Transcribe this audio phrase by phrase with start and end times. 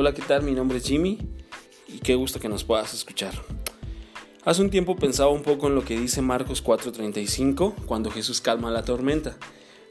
[0.00, 0.42] Hola, ¿qué tal?
[0.44, 1.18] Mi nombre es Jimmy
[1.86, 3.34] y qué gusto que nos puedas escuchar.
[4.46, 8.70] Hace un tiempo pensaba un poco en lo que dice Marcos 4:35 cuando Jesús calma
[8.70, 9.36] la tormenta.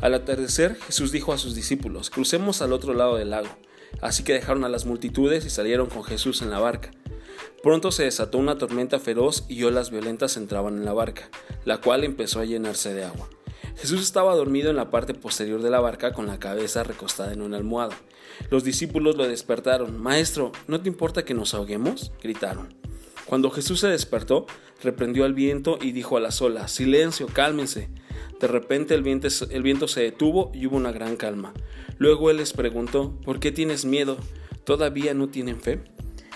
[0.00, 3.50] Al atardecer, Jesús dijo a sus discípulos, crucemos al otro lado del lago.
[4.00, 6.90] Así que dejaron a las multitudes y salieron con Jesús en la barca.
[7.62, 11.28] Pronto se desató una tormenta feroz y olas violentas entraban en la barca,
[11.66, 13.28] la cual empezó a llenarse de agua.
[13.78, 17.42] Jesús estaba dormido en la parte posterior de la barca con la cabeza recostada en
[17.42, 17.96] una almohada.
[18.50, 20.02] Los discípulos lo despertaron.
[20.02, 22.10] Maestro, ¿no te importa que nos ahoguemos?
[22.20, 22.74] gritaron.
[23.24, 24.46] Cuando Jesús se despertó,
[24.82, 27.88] reprendió al viento y dijo a las olas, Silencio, cálmense.
[28.40, 31.52] De repente el viento, el viento se detuvo y hubo una gran calma.
[31.98, 34.16] Luego él les preguntó, ¿por qué tienes miedo?
[34.64, 35.84] ¿Todavía no tienen fe?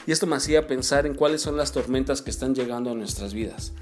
[0.07, 3.35] Y esto me hacía pensar en cuáles son las tormentas que están llegando a nuestras
[3.35, 3.73] vidas.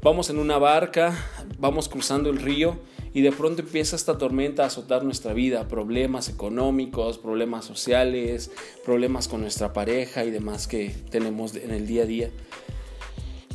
[0.00, 1.12] Vamos en una barca,
[1.58, 2.78] vamos cruzando el río
[3.12, 8.52] y de pronto empieza esta tormenta a azotar nuestra vida, problemas económicos, problemas sociales,
[8.84, 12.30] problemas con nuestra pareja y demás que tenemos en el día a día.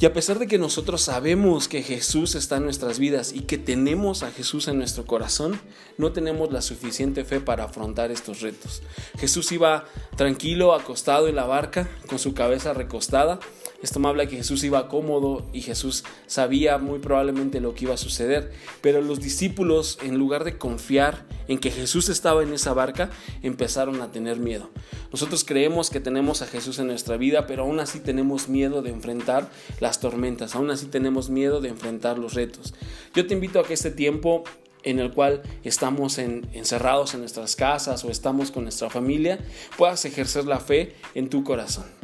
[0.02, 3.58] Y a pesar de que nosotros sabemos que Jesús está en nuestras vidas y que
[3.58, 5.58] tenemos a Jesús en nuestro corazón,
[5.98, 8.84] no tenemos la suficiente fe para afrontar estos retos.
[9.18, 9.86] Jesús iba
[10.18, 13.40] tranquilo, acostado en la barca, con su cabeza recostada.
[13.84, 17.96] Esto me habla que Jesús iba cómodo y Jesús sabía muy probablemente lo que iba
[17.96, 18.54] a suceder.
[18.80, 23.10] Pero los discípulos, en lugar de confiar en que Jesús estaba en esa barca,
[23.42, 24.70] empezaron a tener miedo.
[25.12, 28.90] Nosotros creemos que tenemos a Jesús en nuestra vida, pero aún así tenemos miedo de
[28.90, 32.74] enfrentar las tormentas, aún así tenemos miedo de enfrentar los retos.
[33.14, 34.46] Yo te invito a que este tiempo
[34.84, 39.40] en el cual estamos encerrados en nuestras casas o estamos con nuestra familia,
[39.78, 42.03] puedas ejercer la fe en tu corazón.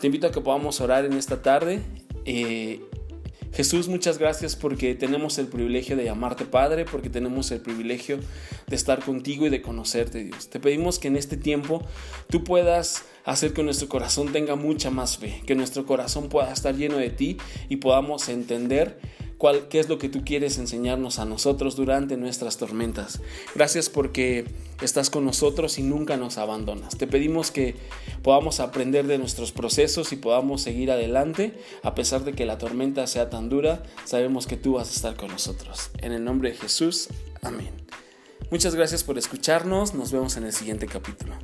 [0.00, 1.80] Te invito a que podamos orar en esta tarde.
[2.24, 2.80] Eh,
[3.52, 8.20] Jesús, muchas gracias porque tenemos el privilegio de llamarte Padre, porque tenemos el privilegio
[8.68, 10.48] de estar contigo y de conocerte, Dios.
[10.50, 11.82] Te pedimos que en este tiempo
[12.28, 16.76] tú puedas hacer que nuestro corazón tenga mucha más fe, que nuestro corazón pueda estar
[16.76, 19.00] lleno de ti y podamos entender
[19.38, 23.20] cuál, qué es lo que tú quieres enseñarnos a nosotros durante nuestras tormentas.
[23.54, 24.44] Gracias porque
[24.82, 26.98] estás con nosotros y nunca nos abandonas.
[26.98, 27.76] Te pedimos que
[28.22, 33.06] podamos aprender de nuestros procesos y podamos seguir adelante a pesar de que la tormenta
[33.06, 33.82] sea tan dura.
[34.04, 35.90] Sabemos que tú vas a estar con nosotros.
[35.98, 37.08] En el nombre de Jesús,
[37.42, 37.70] amén.
[38.50, 39.94] Muchas gracias por escucharnos.
[39.94, 41.34] Nos vemos en el siguiente capítulo.